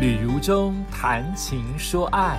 [0.00, 2.36] 旅如中谈情说爱，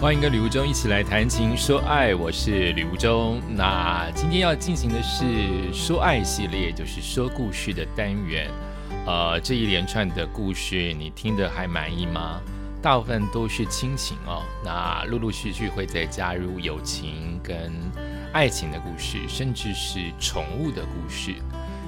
[0.00, 3.42] 欢迎跟吕如中一起来谈情说爱，我是吕如中。
[3.48, 8.48] 那今天要进行的是说爱系列，就是说故事的单元。
[9.04, 12.40] 呃，这一连串的故事你听得还满意吗？
[12.80, 17.72] 大部分都是亲情哦，那陆陆续续会再加入友情跟
[18.32, 21.34] 爱情的故事，甚至是宠物的故事，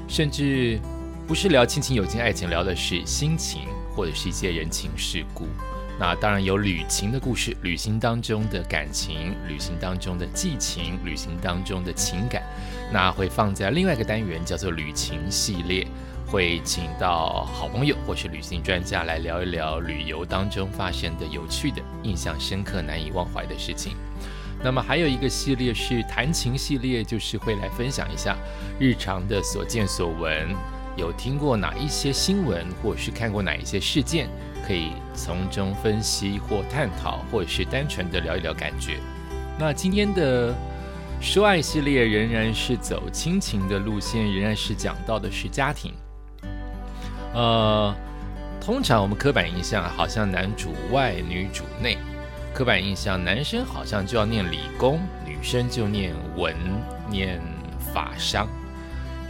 [0.08, 0.80] 甚至。
[1.26, 3.62] 不是聊亲情、友情、爱情，聊的是心情，
[3.94, 5.46] 或者是一些人情世故。
[5.98, 12.42] 那当然有旅行的故事，旅行当中的感情，旅行当中的激情，旅行当中的情感，
[12.92, 15.86] 那会放在另外一个单元，叫做旅行系列，
[16.26, 23.94] 会请到好朋友或是旅行专家来聊一聊旅游当中发生的有趣的、印象深刻、难以忘怀的事情。
[24.62, 28.36] 那么还有一个系列是谈情系列，就是会来分享一下
[28.78, 30.48] 日常的所见所闻。
[30.96, 34.28] 有听过哪一些新闻，或者是看过哪一些事件，
[34.66, 38.98] 可以从中分析或探讨，或者是单纯的聊一聊感觉。
[39.58, 40.54] 那今天的
[41.20, 45.92] 说爱系列仍然是走亲情的路线，仍然是讲到的是家庭。
[47.32, 47.94] 呃，
[48.60, 51.96] 通常我们刻板印象好像男主外女主内，
[52.52, 56.54] 刻板印象男生好像就要念理工，女生就念文
[57.08, 57.40] 念
[57.94, 58.46] 法商。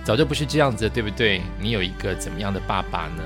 [0.04, 1.40] 早就不是这样子，对不对？
[1.60, 3.22] 你有一个怎么样的爸爸呢？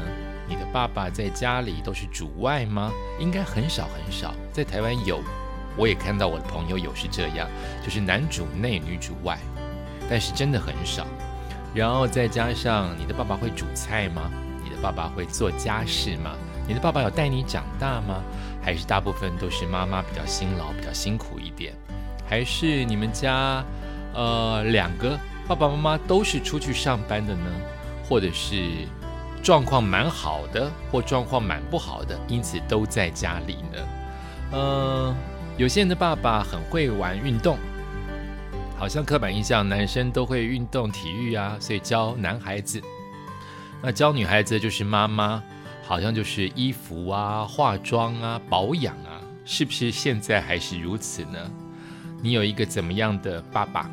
[0.46, 2.92] 你的爸爸在家里都是主外吗？
[3.18, 4.34] 应该很少很少。
[4.52, 5.22] 在台湾有，
[5.74, 7.48] 我也看到我的朋友有是这样，
[7.82, 9.38] 就是男主内女主外，
[10.08, 11.06] 但是真的很少。
[11.74, 14.30] 然后再加上你的爸爸会煮菜吗？
[14.62, 16.32] 你的爸爸会做家事吗？
[16.68, 18.22] 你的爸爸有带你长大吗？
[18.62, 21.72] 还是大部分都是妈妈比较辛劳，比较辛苦一点？
[22.28, 23.64] 还是你们家
[24.12, 25.18] 呃两个？
[25.48, 27.46] 爸爸妈妈都是出去上班的呢，
[28.08, 28.70] 或者是
[29.42, 33.88] 状况蛮好的，或状况蛮不好的，因此都在家里呢。
[34.52, 35.14] 嗯，
[35.56, 37.56] 有些人的爸爸很会玩运动，
[38.76, 42.82] 好像刻板印象男生都会运动体育啊，所以教男孩子。
[43.80, 45.40] 那教女孩子就是妈妈，
[45.84, 51.38] 好像就是衣服啊、化妆啊、保养啊，是不是现在还是如此呢？
[52.20, 53.88] 你有一个怎么样的爸爸？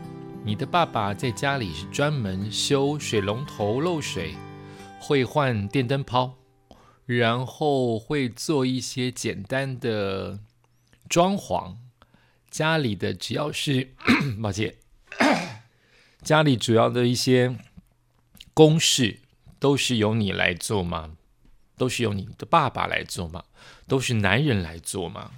[0.46, 4.36] 你的爸爸在家里是专门修水龙头漏水，
[5.00, 6.34] 会换电灯泡，
[7.06, 10.42] 然后会做一些简单的
[11.08, 11.78] 装潢。
[12.52, 13.94] 家里的只要是，
[14.44, 14.76] 抱歉，
[16.22, 17.56] 家里主要的一些
[18.54, 19.20] 公事
[19.60, 21.16] 都是由你来做吗？
[21.78, 23.46] 都是由你的爸爸来做吗？
[23.88, 25.32] 都是男人来做吗？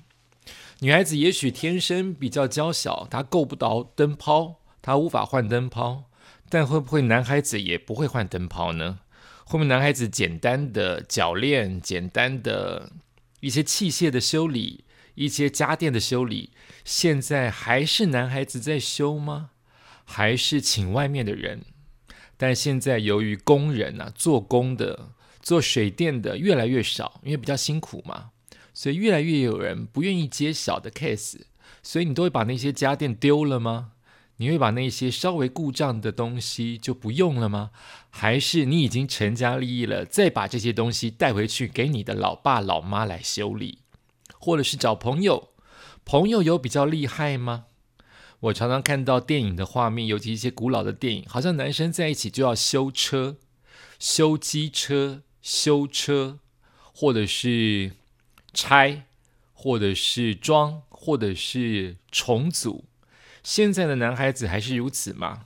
[0.80, 4.62] 女孩子也许天生比较娇小，她够不到灯泡。
[4.86, 6.12] 他无法换灯泡，
[6.48, 9.00] 但会不会男孩子也不会换灯泡呢？
[9.44, 12.92] 会不会男孩子简单的铰链、简单的
[13.40, 14.84] 一些器械的修理、
[15.16, 16.52] 一些家电的修理，
[16.84, 19.50] 现在还是男孩子在修吗？
[20.04, 21.64] 还是请外面的人？
[22.38, 28.30] 但现在由于工人啊，做工的、做水电的越来越少，因为比较辛苦嘛，
[28.72, 31.40] 所以越来越有人不愿意接小的 case，
[31.82, 33.94] 所以你都会把那些家电丢了吗？
[34.38, 37.72] 你会把那些稍微故障的东西就不用了吗？
[38.10, 43.80] 还是你已经成家立业了，再把这些东西带回去给你的老爸老妈来修理，
[44.40, 45.50] 或者是找朋友？
[46.04, 47.66] 朋友有比较厉害吗？
[48.42, 53.38] 我常常看到电影的画面，尤其一些古老的电影，好像男生在一起就要修车、
[53.98, 56.40] 修机车、修车，
[56.94, 57.94] 或者是
[58.54, 59.06] 拆，
[59.54, 62.86] 或者是装，或者是重组。
[63.46, 65.46] 现在的男孩子还是如此吗？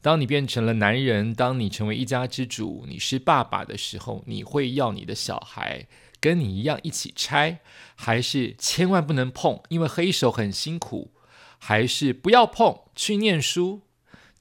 [0.00, 5.86] 当你变成了男人，当你成为一家之主，你是爸爸的时候，你会要你的小孩
[6.18, 7.60] 跟你一样一起拆，
[7.94, 11.12] 还是千万不能碰，因为黑手很辛苦，
[11.58, 13.82] 还是不要碰，去念书？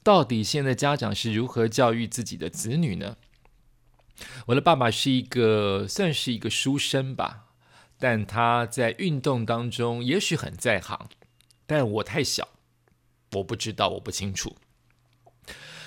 [0.01, 3.17] 到底现在家长是如何教育自己的子女呢？
[4.45, 7.47] 我的爸爸是一个算是一个书生吧，
[8.00, 11.09] 但他在运动当中也许很在行，
[11.65, 12.47] 但我太小。
[13.33, 14.56] 我不知道，我不清楚。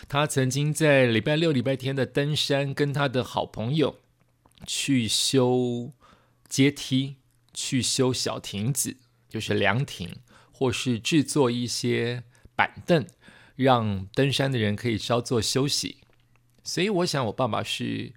[0.08, 3.98] 他曾经在礼拜六、礼拜天的登山，跟他的好朋友
[4.66, 5.92] 去修
[6.48, 7.16] 阶梯，
[7.52, 8.96] 去修小亭子，
[9.28, 10.16] 就是凉亭，
[10.50, 12.24] 或是制作一些
[12.56, 13.06] 板凳，
[13.54, 15.98] 让登山的人可以稍作休息。
[16.64, 18.14] 所以，我想我爸爸是，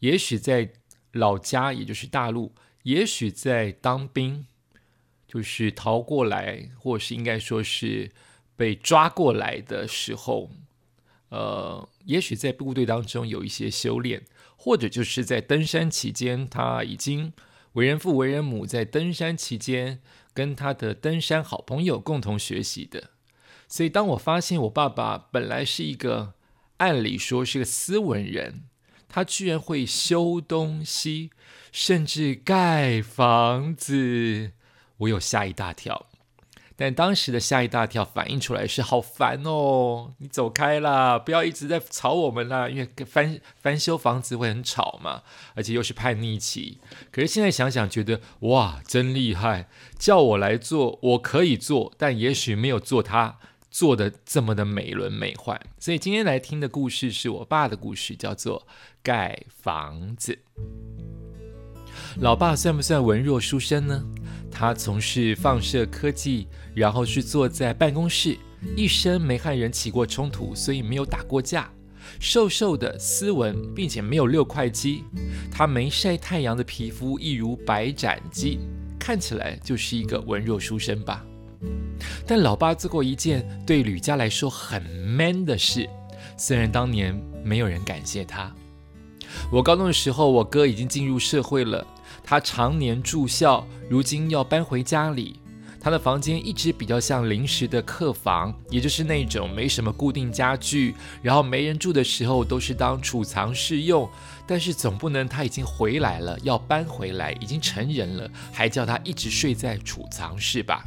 [0.00, 0.72] 也许在
[1.12, 4.46] 老家，也就是大陆，也许在当兵，
[5.28, 8.10] 就是逃过来，或是应该说是。
[8.58, 10.50] 被抓过来的时候，
[11.28, 14.24] 呃，也许在部队当中有一些修炼，
[14.56, 17.32] 或者就是在登山期间，他已经
[17.74, 20.00] 为人父为人母，在登山期间
[20.34, 23.10] 跟他的登山好朋友共同学习的。
[23.68, 26.34] 所以，当我发现我爸爸本来是一个
[26.78, 28.64] 按理说是个斯文人，
[29.08, 31.30] 他居然会修东西，
[31.70, 34.50] 甚至盖房子，
[34.96, 36.06] 我有吓一大跳。
[36.80, 45.24] 但当时的吓一大跳反映出来是好烦哦，你走开啦，不要一直在吵我们啦，因为翻翻修房子会很吵嘛，
[45.56, 46.78] 而且又是叛逆期。
[47.10, 53.38] 可是现在想想，觉得哇，真厉害，叫我来做，我可以做，但也许没有做他。
[53.70, 58.66] 做的这么的美轮美奂，所以今天来听的故事是我爸的故事，叫做
[59.02, 60.38] 盖房子。
[62.16, 64.02] 老爸算不算文弱书生呢？
[64.50, 68.36] 他从事放射科技，然后是坐在办公室，
[68.76, 71.70] 一生没和人起过冲突，所以没有打过架。
[72.18, 75.04] 瘦瘦的，斯文，并且没有六块肌。
[75.50, 78.58] 他没晒太阳的皮肤一如白斩鸡，
[78.98, 81.24] 看起来就是一个文弱书生吧。
[82.26, 85.88] 但老爸做过一件对吕家来说很 man 的事，
[86.36, 87.14] 虽然当年
[87.44, 88.54] 没有人感谢他。
[89.52, 91.86] 我高中的时候，我哥已经进入社会了，
[92.30, 95.40] 他常年住校，如今要搬回家里。
[95.80, 104.06] 他的房间一直比较像临时的客房，也就是那种没什么固定家具，然后没人住的时候都是当储藏室用。
[104.46, 110.84] 但是总不能他已经回来了，要搬回来，已经成人了，还叫他一直睡在储藏室吧？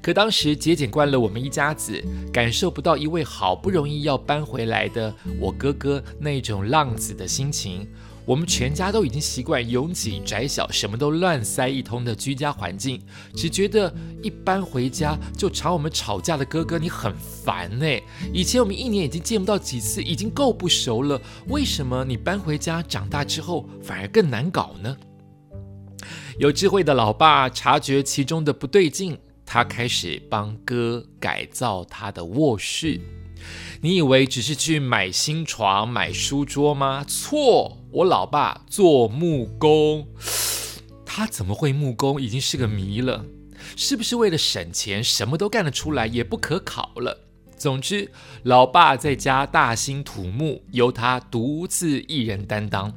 [0.00, 2.00] 可当时节俭惯了我们一家子，
[2.32, 7.88] 感受不到一位好不容易要搬回来的我哥哥那种浪子的心情。
[8.24, 13.00] 我们全家都已经习惯拥挤窄小、什么都乱塞一通的居家环境，
[13.34, 13.92] 只觉得
[14.22, 17.86] 一搬回家就吵我们吵架的哥哥你很烦呢。
[18.32, 24.96] 以前我们一年已经见不到几次，已经够不熟了，为什么你搬回家长大之后反而更难搞呢？
[26.38, 29.18] 有智慧的老爸察觉其中的不对劲。
[29.44, 32.98] 他开始帮哥改造他的卧室。
[33.84, 37.04] 你以为只是去买新床、买书桌吗？
[37.04, 40.06] 错，我老爸做木工。
[41.04, 42.22] 他怎么会木工？
[42.22, 43.24] 已经是个谜了。
[43.76, 47.22] 是不是为了省钱，什么都干得出来，也不可考了？
[47.56, 48.08] 总之，
[48.44, 52.94] 老爸在家大兴土木，由他独自一人担当。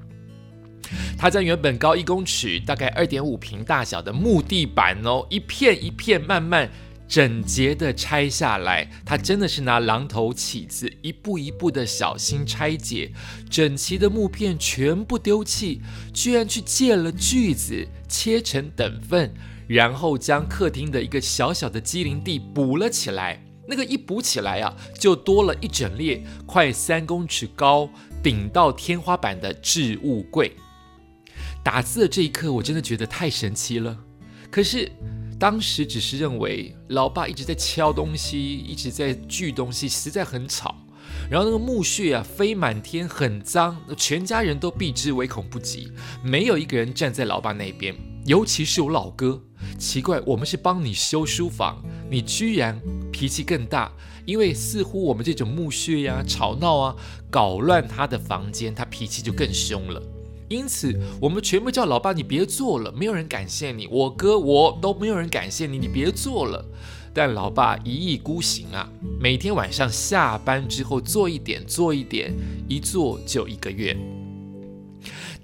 [1.17, 6.69] 他将原本高一公尺、大概二点五平大小的木地板哦，一片一片慢慢
[7.07, 8.89] 整洁的拆下来。
[9.05, 13.11] 他真的是拿榔头起子，一步一步的小心拆解，
[13.49, 15.81] 整齐的木片全部丢弃，
[16.13, 19.33] 居然去借了锯子切成等份，
[19.67, 23.41] 然后将客厅的一个小小的机灵地补了起来。
[23.67, 27.89] 那个一补起来啊，就多了一整列快三公尺高、
[28.21, 30.55] 顶到天花板的置物柜。
[31.63, 33.97] 打字的这一刻，我真的觉得太神奇了。
[34.51, 34.91] 可是
[35.37, 40.75] 当时只是认为老爸一直在敲东西，一直在锯东西，实在很吵。
[41.29, 45.91] 然后那个木屑啊飞满天，很脏，全家人都避之唯恐不及，
[46.23, 47.95] 没有一个人站在老爸那边。
[48.25, 49.41] 尤其是我老哥，
[49.77, 52.79] 奇怪，我们是帮你修书房，你居然
[53.11, 53.91] 脾气更大，
[54.25, 56.95] 因为似乎我们这种木屑呀、吵闹啊，
[57.29, 60.01] 搞乱他的房间，他脾气就更凶了。
[60.47, 63.87] 因此，我们全部叫老爸，你别做了，没有人感谢你。
[63.87, 66.63] 我哥我都没有人感谢你，你别做了。
[67.13, 72.33] 但老爸一意孤行啊，每天晚上下班之后做一点，做一点，
[72.67, 73.95] 一做就一个月。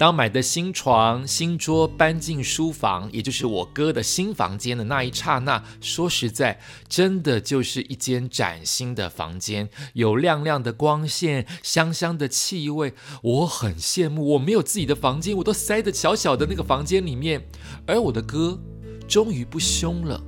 [0.02, 12.96] 当买的新床、新桌搬进书房，也就是我哥的新房间的那一刹那，说实在，真的就是一间崭新的房间，有亮亮的光线、香香的气味。
[13.22, 17.48] 我很羡慕，我没有自己的房间，我都塞在小小的那个房间里面。
[17.86, 18.60] 而我的哥
[19.08, 20.20] 终于不凶了。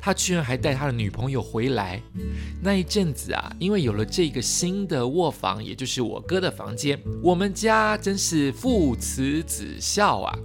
[0.00, 2.02] 他居然还带他的女朋友回来。
[2.60, 10.38] 那一阵子啊，因为有了这个新的卧房，也就是我哥的房间，我们家真是父慈子孝啊。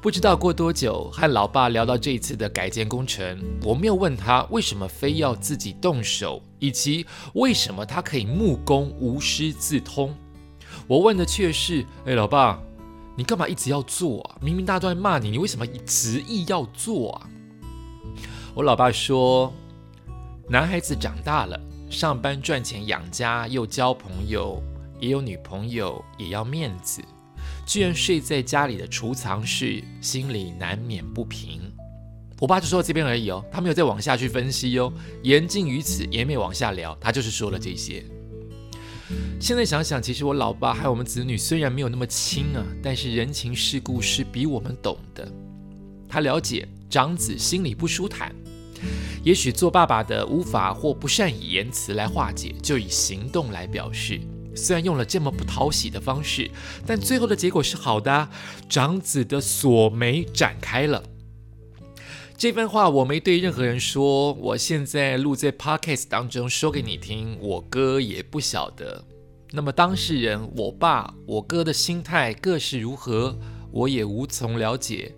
[0.00, 10.14] 不知道过多久，和老爸聊到这一次的改建工程，我没有问他为什么非要自己动手，以及为什么他可以木工无师自通。
[10.86, 12.62] 我问的却是：哎，老爸，
[13.16, 14.38] 你干嘛一直要做啊？
[14.40, 17.28] 明明大家都在骂你，你为什么执意要做啊？
[18.54, 19.52] 我老爸说
[20.48, 24.60] ：“男孩子长大了，上班赚钱养家，又交朋友，
[24.98, 27.00] 也有女朋友，也要面子。
[27.66, 31.60] 居然睡在家里的储藏室，心里难免不平。”
[32.40, 34.92] 我爸就说到这边而已哦，他没有再往下去分析哦。
[35.22, 38.04] 言尽于此，也没往下聊，他就是说了这些。
[39.40, 45.28] 现在想想，其实我老爸还有我们子女虽然没有那么亲啊，但是人情世故是比我们懂的。
[46.08, 48.34] 他了解长子心里不舒坦，
[49.22, 54.20] 也许做爸爸的无法或不善以言辞来化解，就以行动来表示。
[54.56, 56.50] 虽然用了这么不讨喜的方式，
[56.84, 58.28] 但最后的结果是好的。
[58.68, 61.04] 长子的锁眉展开了。
[62.36, 67.38] 这番话我没对任何人说，我现在录在 podcast 当中说给你听。
[67.40, 69.04] 我哥也不晓得。
[69.52, 73.38] 那么当事人，我爸、我哥的心态各是如何，
[73.70, 75.14] 我也无从了解。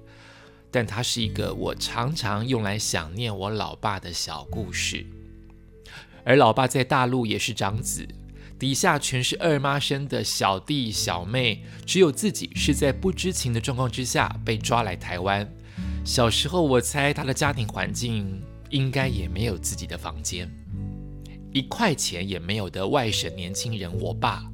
[0.71, 5.07] 但它是一个我常常用来想念我老爸的小故事。
[6.25, 8.07] 而老爸在大陆也是长子。
[8.59, 15.51] 底下全是二妈生的小弟小妹，只有自己是在不知情的状况之下被抓来台湾。
[16.05, 20.47] 小时候，我猜他的家庭环境应该也没有自己的房间，
[21.55, 23.91] 一块钱也没有的外省年轻人。
[23.99, 24.45] 我爸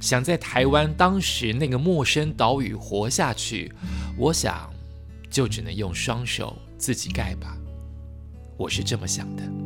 [0.00, 3.72] 想在台湾当时那个陌生岛屿活下去，
[4.16, 4.72] 我想
[5.36, 7.58] 就只能用双手自己盖吧。
[8.56, 9.65] 我是这么想的。